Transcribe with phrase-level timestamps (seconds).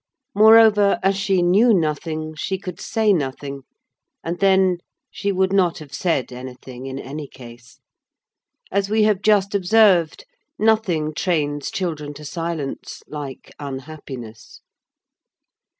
[0.33, 3.61] Moreover, as she knew nothing, she could say nothing,
[4.23, 4.79] and then,
[5.11, 7.79] she would not have said anything in any case.
[8.71, 10.25] As we have just observed,
[10.57, 14.61] nothing trains children to silence like unhappiness.